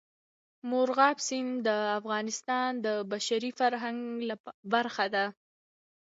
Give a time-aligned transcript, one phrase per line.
[0.69, 1.69] مورغاب سیند د
[1.99, 3.99] افغانستان د بشري فرهنګ
[4.73, 5.25] برخه ده.